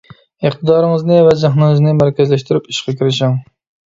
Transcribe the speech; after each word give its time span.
ئىقتىدارىڭىزنى 0.47 1.17
ۋە 1.27 1.35
زېھنىڭىزنى 1.41 1.93
مەركەزلەشتۈرۈپ 1.97 2.71
ئىشقا 2.73 2.95
كىرىشىڭ. 3.03 3.37